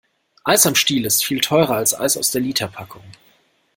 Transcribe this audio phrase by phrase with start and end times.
[0.43, 3.03] Eis am Stiel ist viel teurer als Eis aus der Literpackung.